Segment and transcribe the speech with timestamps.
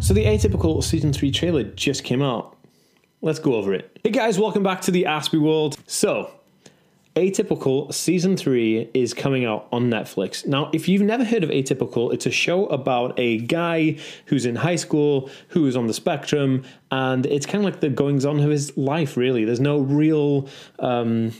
[0.00, 2.56] So the atypical season three trailer just came out.
[3.22, 3.96] Let's go over it.
[4.02, 5.76] Hey guys, welcome back to the Aspie World.
[5.86, 6.32] So,
[7.14, 10.46] Atypical season three is coming out on Netflix.
[10.46, 14.56] Now, if you've never heard of Atypical, it's a show about a guy who's in
[14.56, 18.40] high school, who is on the spectrum, and it's kind of like the goings on
[18.40, 19.44] of his life, really.
[19.44, 20.48] There's no real
[20.80, 21.32] um,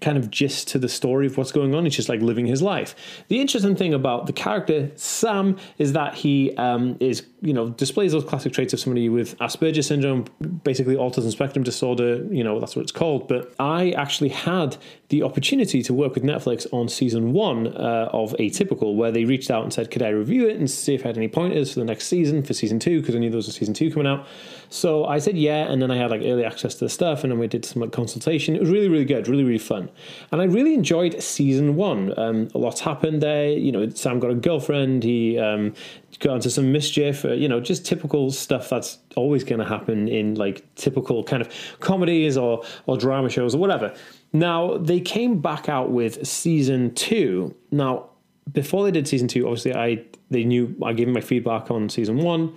[0.00, 1.84] kind of gist to the story of what's going on.
[1.84, 2.94] He's just like living his life.
[3.28, 8.12] The interesting thing about the character Sam is that he um, is, you know, displays
[8.12, 10.26] those classic traits of somebody with Asperger's syndrome,
[10.62, 12.24] basically autism spectrum disorder.
[12.32, 13.26] You know, that's what it's called.
[13.26, 14.76] But I actually had
[15.08, 19.50] the opportunity to work with Netflix on season one uh, of Atypical, where they reached
[19.50, 21.80] out and said, "Could I review it and see if I had any pointers for
[21.80, 23.00] the next season for season two?
[23.00, 24.26] Because I knew there was a season two coming out."
[24.70, 27.32] So I said yeah, and then I had like early access to the stuff, and
[27.32, 28.54] then we did some like consultation.
[28.54, 29.87] It was really, really good, really, really fun,
[30.32, 32.18] and I really enjoyed season one.
[32.18, 33.48] Um, a lot's happened there.
[33.50, 35.02] You know, Sam got a girlfriend.
[35.04, 35.74] He um,
[36.20, 37.24] got into some mischief.
[37.24, 41.42] Uh, you know, just typical stuff that's always going to happen in like typical kind
[41.42, 43.94] of comedies or or drama shows or whatever.
[44.32, 47.54] Now they came back out with season two.
[47.70, 48.10] Now
[48.52, 51.88] before they did season two, obviously I they knew I gave them my feedback on
[51.88, 52.56] season one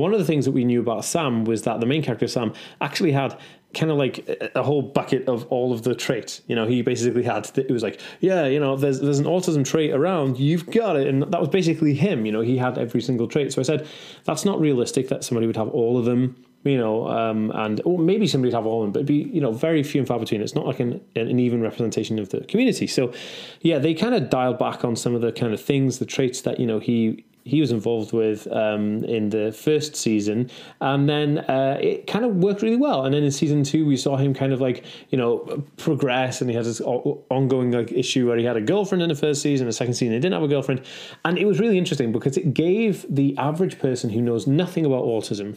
[0.00, 2.52] one of the things that we knew about Sam was that the main character, Sam,
[2.80, 3.38] actually had
[3.74, 6.40] kind of like a whole bucket of all of the traits.
[6.46, 9.64] You know, he basically had it was like, yeah, you know, there's there's an autism
[9.64, 12.24] trait around, you've got it, and that was basically him.
[12.24, 13.52] You know, he had every single trait.
[13.52, 13.86] So I said,
[14.24, 16.42] that's not realistic that somebody would have all of them.
[16.64, 19.30] You know, um, and or maybe somebody would have all of them, but it'd be
[19.34, 20.40] you know very few and far between.
[20.40, 22.86] It's not like an, an even representation of the community.
[22.86, 23.12] So,
[23.60, 26.40] yeah, they kind of dialed back on some of the kind of things, the traits
[26.40, 30.50] that you know he he was involved with um, in the first season,
[30.80, 33.04] and then uh, it kind of worked really well.
[33.04, 36.48] And then in season two, we saw him kind of like you know progress, and
[36.48, 39.66] he had this ongoing like issue where he had a girlfriend in the first season,
[39.66, 40.80] the second season he didn't have a girlfriend,
[41.24, 45.04] and it was really interesting because it gave the average person who knows nothing about
[45.04, 45.56] autism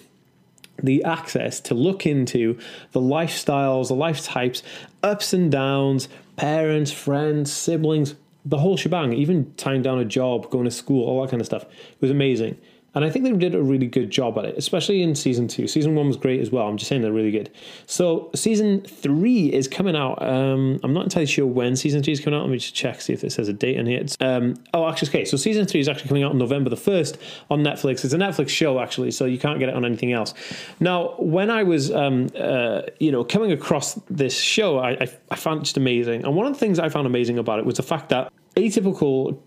[0.84, 2.56] the access to look into
[2.92, 4.62] the lifestyles, the life types,
[5.02, 8.14] ups and downs, parents, friends, siblings,
[8.50, 11.46] the whole shebang, even tying down a job, going to school, all that kind of
[11.46, 11.66] stuff,
[12.00, 12.58] was amazing.
[12.95, 15.67] And I think they did a really good job at it, especially in season two.
[15.67, 16.67] Season one was great as well.
[16.67, 17.52] I'm just saying they're really good.
[17.86, 20.21] So season three is coming out.
[20.21, 22.43] Um, I'm not entirely sure when season three is coming out.
[22.43, 23.99] Let me just check see if it says a date on here.
[23.99, 25.25] It's, um, oh, actually, okay.
[25.25, 27.17] So season three is actually coming out on November the first
[27.52, 28.03] on Netflix.
[28.03, 30.33] It's a Netflix show actually, so you can't get it on anything else.
[30.80, 35.36] Now, when I was, um, uh, you know, coming across this show, I, I, I
[35.36, 36.25] found it just amazing.
[36.25, 39.37] And one of the things I found amazing about it was the fact that Atypical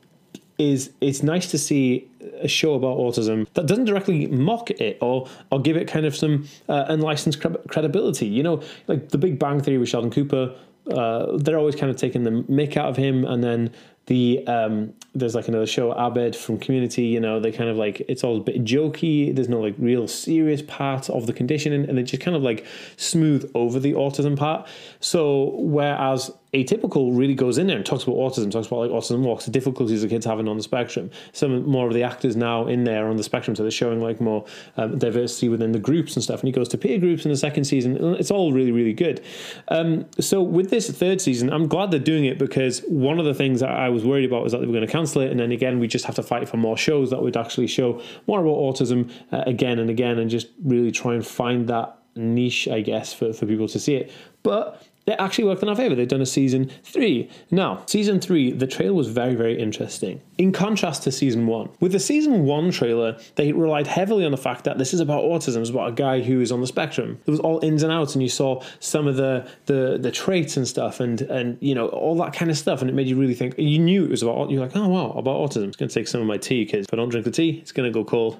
[0.59, 2.10] is it's nice to see
[2.41, 6.17] a show about autism that doesn't directly mock it or or give it kind of
[6.17, 8.27] some uh, unlicensed credibility.
[8.27, 10.55] You know, like The Big Bang Theory with Sheldon Cooper.
[10.91, 13.71] Uh, they're always kind of taking the mick out of him, and then
[14.07, 17.05] the um, there's like another show Abed from Community.
[17.05, 19.35] You know, they kind of like it's all a bit jokey.
[19.35, 22.67] There's no like real serious part of the condition, and they just kind of like
[22.97, 24.67] smooth over the autism part.
[24.99, 29.21] So whereas Atypical really goes in there and talks about autism, talks about like autism
[29.21, 31.11] walks, the difficulties the kids having on the spectrum.
[31.33, 34.21] Some more of the actors now in there on the spectrum, so they're showing like
[34.21, 34.45] more
[34.77, 36.41] um, diversity within the groups and stuff.
[36.41, 37.97] And he goes to peer groups in the second season.
[38.15, 39.23] It's all really, really good.
[39.69, 43.35] Um, so with this third season, I'm glad they're doing it because one of the
[43.35, 45.39] things that I was worried about was that they were going to cancel it, and
[45.39, 48.41] then again we just have to fight for more shows that would actually show more
[48.41, 52.81] about autism uh, again and again, and just really try and find that niche, I
[52.81, 54.13] guess, for, for people to see it.
[54.43, 55.95] But it actually worked in our favor.
[55.95, 57.29] They've done a season three.
[57.51, 60.21] Now, season three, the trailer was very, very interesting.
[60.39, 64.37] In contrast to season one, with the season one trailer, they relied heavily on the
[64.37, 65.61] fact that this is about autism.
[65.61, 67.19] It's about a guy who is on the spectrum.
[67.27, 70.57] It was all ins and outs, and you saw some of the the the traits
[70.57, 73.17] and stuff, and and you know all that kind of stuff, and it made you
[73.17, 73.59] really think.
[73.59, 74.51] You knew it was about.
[74.51, 75.69] You're like, oh wow, about autism.
[75.69, 77.73] It's to take some of my tea because if I don't drink the tea, it's
[77.73, 78.39] to go cold.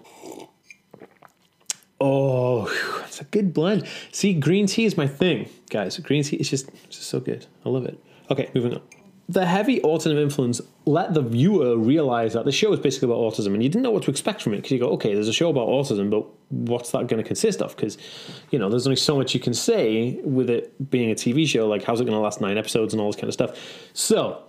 [2.01, 2.67] Oh,
[3.05, 3.87] it's a good blend.
[4.11, 5.99] See, green tea is my thing, guys.
[5.99, 7.47] Green tea is just, just so good.
[7.65, 8.03] I love it.
[8.31, 8.83] Okay, moving on.
[9.29, 13.55] The heavy autism influence let the viewer realize that the show is basically about autism,
[13.55, 15.33] and you didn't know what to expect from it because you go, okay, there's a
[15.33, 17.77] show about autism, but what's that going to consist of?
[17.77, 17.97] Because
[18.51, 21.69] you know, there's only so much you can say with it being a TV show.
[21.69, 23.57] Like, how's it going to last nine episodes and all this kind of stuff?
[23.93, 24.43] So,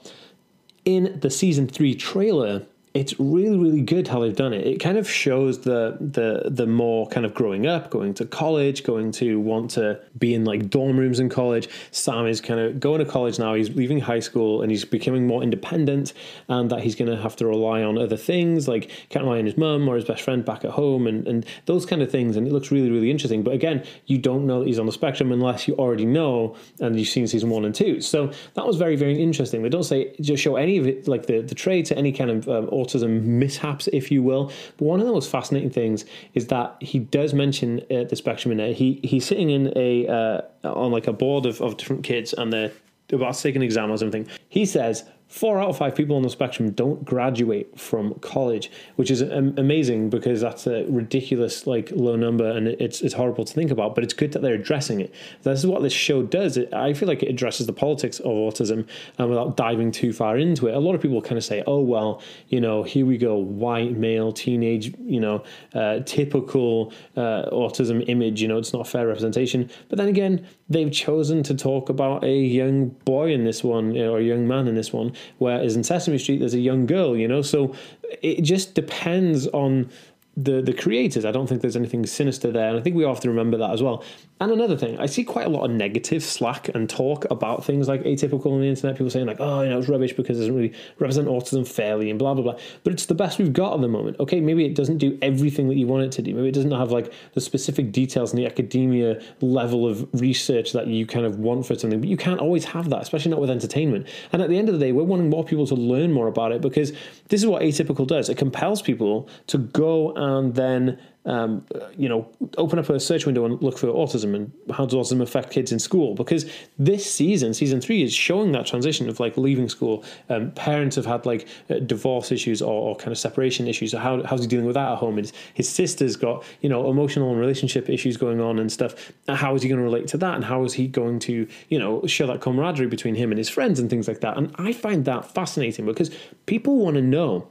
[0.86, 4.68] in the season three trailer, it's really really good how they've done it.
[4.68, 8.84] It kind of shows the the the more kind of growing up going to college
[8.84, 11.70] going to want to be in like dorm rooms in college.
[11.92, 13.54] Sam is kind of going to college now.
[13.54, 16.12] He's leaving high school and he's becoming more independent
[16.50, 19.46] and that he's going to have to rely on other things like can't rely on
[19.46, 22.36] his mum or his best friend back at home and and those kind of things.
[22.36, 23.42] And it looks really really interesting.
[23.42, 27.00] But again you don't know that he's on the spectrum unless you already know and
[27.00, 28.02] you've seen season one and two.
[28.02, 29.64] So that was very very interesting.
[29.64, 32.30] They don't say just show any of it like the the traits to any kind
[32.30, 34.52] of um, autism mishaps, if you will.
[34.78, 38.52] But one of the most fascinating things is that he does mention uh, the spectrum
[38.52, 38.74] in there.
[38.74, 42.52] He he's sitting in a uh, on like a board of, of different kids, and
[42.52, 42.72] they're
[43.12, 44.28] about to take an exam or something.
[44.50, 49.10] He says four out of five people on the spectrum don't graduate from college, which
[49.10, 53.72] is amazing because that's a ridiculous like low number and it's it's horrible to think
[53.72, 53.96] about.
[53.96, 55.14] But it's good that they're addressing it.
[55.44, 56.58] This is what this show does.
[56.58, 58.86] It, I feel like it addresses the politics of autism
[59.18, 60.76] and without diving too far into it.
[60.76, 63.96] A lot of people kind of say, "Oh well, you know, here we go, white
[63.96, 68.42] male teenage, you know, uh, typical uh, autism image.
[68.42, 72.36] You know, it's not fair representation." But then again, they've chosen to talk about a
[72.36, 76.18] young boy in this one or a young man in this one whereas in Sesame
[76.18, 77.42] Street there's a young girl, you know.
[77.42, 77.76] So
[78.22, 79.90] it just depends on
[80.38, 81.26] the the creators.
[81.26, 83.72] I don't think there's anything sinister there, and I think we have to remember that
[83.72, 84.04] as well.
[84.40, 87.88] And another thing, I see quite a lot of negative slack and talk about things
[87.88, 88.96] like atypical on the internet.
[88.96, 92.10] People saying like, "Oh, you know, it's rubbish because it doesn't really represent autism fairly,"
[92.10, 92.58] and blah blah blah.
[92.84, 94.20] But it's the best we've got at the moment.
[94.20, 96.34] Okay, maybe it doesn't do everything that you want it to do.
[96.34, 100.88] Maybe it doesn't have like the specific details and the academia level of research that
[100.88, 102.00] you kind of want for something.
[102.00, 104.08] But you can't always have that, especially not with entertainment.
[104.32, 106.54] And at the end of the day, we're wanting more people to learn more about
[106.54, 106.92] it because
[107.28, 108.30] this is what atypical does.
[108.30, 111.66] It compels people to go and then um,
[111.96, 112.28] you know,
[112.58, 115.72] open up a search window and look for autism and how does autism affect kids
[115.72, 116.16] in school?
[116.16, 120.04] Because this season, season three, is showing that transition of like leaving school.
[120.30, 123.92] Um, parents have had like uh, divorce issues or, or, kind of separation issues.
[123.92, 125.18] So how, how's he dealing with that at home?
[125.18, 129.12] His, his sister's got, you know, emotional and relationship issues going on and stuff.
[129.28, 130.34] How is he going to relate to that?
[130.34, 133.50] And how is he going to, you know, show that camaraderie between him and his
[133.50, 134.38] friends and things like that?
[134.38, 136.10] And I find that fascinating because
[136.48, 137.48] people want to know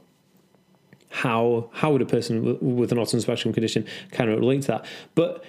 [1.11, 4.85] how how would a person with an autism spectrum condition kind of relate to that?
[5.13, 5.43] But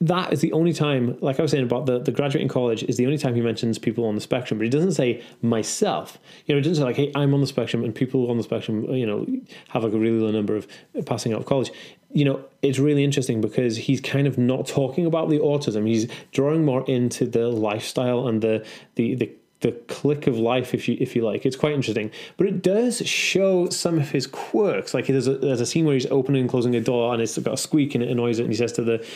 [0.00, 2.98] that is the only time, like I was saying about the, the graduating college, is
[2.98, 6.18] the only time he mentions people on the spectrum, but he doesn't say myself.
[6.44, 8.42] You know, he doesn't say like, hey, I'm on the spectrum and people on the
[8.42, 9.26] spectrum, uh, you know,
[9.68, 10.66] have like a really low number of
[10.96, 11.70] uh, passing out of college.
[12.12, 15.86] You know, it's really interesting because he's kind of not talking about the autism.
[15.86, 18.66] He's drawing more into the lifestyle and the
[18.96, 19.32] the the
[19.66, 21.44] the click of life, if you if you like.
[21.44, 24.94] It's quite interesting, but it does show some of his quirks.
[24.94, 27.36] Like there's a, there's a scene where he's opening and closing a door, and it's
[27.38, 28.42] got a squeak, and it annoys it.
[28.42, 29.06] And he says to the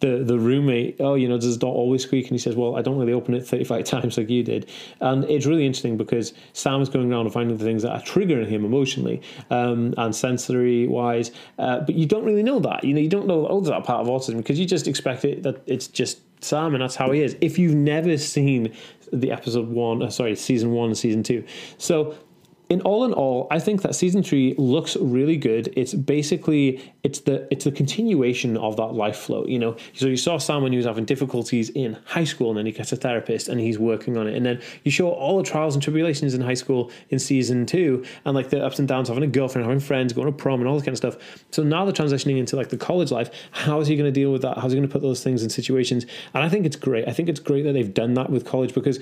[0.00, 2.76] the the roommate, "Oh, you know, does the door always squeak?" And he says, "Well,
[2.76, 4.68] I don't really open it 35 times like you did."
[5.00, 8.48] And it's really interesting because Sam's going around and finding the things that are triggering
[8.48, 12.84] him emotionally um, and sensory wise, uh, but you don't really know that.
[12.84, 15.42] You know, you don't know oh, that part of autism because you just expect it
[15.44, 17.36] that it's just Sam, and that's how he is.
[17.40, 18.74] If you've never seen
[19.12, 21.44] the episode one, uh, sorry, season one and season two,
[21.78, 22.14] so
[22.70, 25.72] in all in all, I think that season three looks really good.
[25.76, 29.44] It's basically it's the it's the continuation of that life flow.
[29.44, 32.72] You know, so you saw he was having difficulties in high school, and then he
[32.72, 34.36] gets a therapist, and he's working on it.
[34.36, 38.04] And then you show all the trials and tribulations in high school in season two,
[38.24, 40.68] and like the ups and downs, having a girlfriend, having friends, going to prom, and
[40.68, 41.44] all this kind of stuff.
[41.50, 43.30] So now they're transitioning into like the college life.
[43.50, 44.58] How is he going to deal with that?
[44.58, 46.06] How's he going to put those things in situations?
[46.34, 47.08] And I think it's great.
[47.08, 49.00] I think it's great that they've done that with college because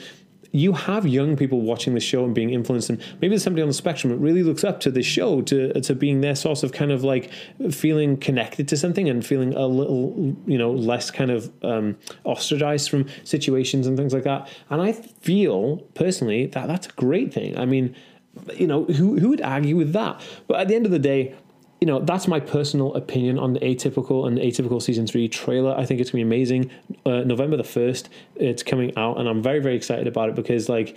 [0.52, 3.68] you have young people watching the show and being influenced, and maybe there's somebody on
[3.68, 6.72] the spectrum that really looks up to the show to to being their source of
[6.72, 7.30] kind of like
[7.70, 12.88] feeling connected to something and feeling a little you know less kind of um, ostracized
[12.88, 14.48] from situations and things like that.
[14.70, 17.58] And I feel personally that that's a great thing.
[17.58, 17.94] I mean,
[18.54, 20.20] you know, who who would argue with that?
[20.46, 21.34] But at the end of the day,
[21.80, 25.74] you know, that's my personal opinion on the Atypical and the Atypical Season 3 trailer.
[25.76, 26.70] I think it's going to be amazing.
[27.06, 30.68] Uh, November the 1st, it's coming out, and I'm very, very excited about it because,
[30.68, 30.96] like,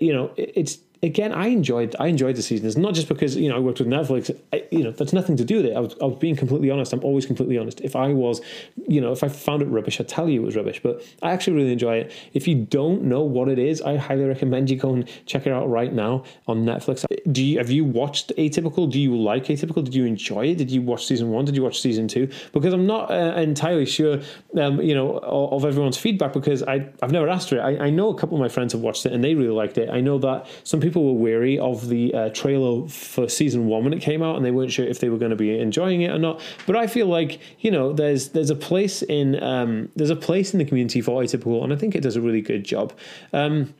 [0.00, 2.66] you know, it's again, I enjoyed I enjoyed the season.
[2.66, 4.34] It's not just because you know I worked with Netflix.
[4.52, 5.76] I, you know that's nothing to do with it.
[5.76, 6.92] I was, I was being completely honest.
[6.92, 7.80] I'm always completely honest.
[7.80, 8.40] If I was,
[8.86, 10.80] you know, if I found it rubbish, I'd tell you it was rubbish.
[10.82, 12.12] But I actually really enjoy it.
[12.34, 15.52] If you don't know what it is, I highly recommend you go and check it
[15.52, 17.04] out right now on Netflix.
[17.30, 18.90] Do you have you watched Atypical?
[18.90, 19.84] Do you like Atypical?
[19.84, 20.58] Did you enjoy it?
[20.58, 21.44] Did you watch season one?
[21.44, 22.28] Did you watch season two?
[22.52, 24.20] Because I'm not uh, entirely sure,
[24.58, 27.60] um, you know, of, everyone's feedback because I I've never asked for it.
[27.60, 29.76] I, I know a couple of my friends have watched it and they really liked
[29.76, 29.90] it.
[29.90, 33.84] I know that some people people were weary of the uh, trailer for season one
[33.84, 36.02] when it came out, and they weren't sure if they were going to be enjoying
[36.02, 36.40] it or not.
[36.66, 40.52] But I feel like you know, there's there's a place in um, there's a place
[40.52, 42.92] in the community for atypical, and I think it does a really good job.
[43.32, 43.74] Um,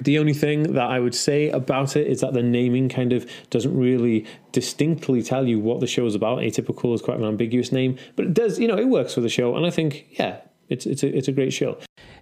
[0.00, 3.30] the only thing that I would say about it is that the naming kind of
[3.50, 6.40] doesn't really distinctly tell you what the show is about.
[6.40, 9.28] Atypical is quite an ambiguous name, but it does, you know, it works for the
[9.28, 10.38] show, and I think, yeah,
[10.68, 11.78] it's it's a it's a great show.